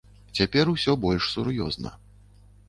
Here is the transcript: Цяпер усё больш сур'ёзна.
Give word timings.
Цяпер 0.37 0.71
усё 0.71 0.95
больш 1.03 1.29
сур'ёзна. 1.35 1.93